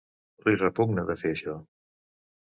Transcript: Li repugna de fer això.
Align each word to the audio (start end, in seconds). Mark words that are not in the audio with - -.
Li 0.47 0.53
repugna 0.61 1.03
de 1.11 1.19
fer 1.25 1.35
això. 1.35 1.57